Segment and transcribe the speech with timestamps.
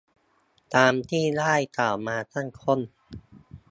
[0.75, 2.79] ตามที่ได้กล่าวมาข้างต้น